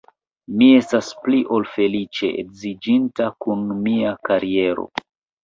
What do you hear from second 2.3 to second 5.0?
edziĝinta kun mia kariero.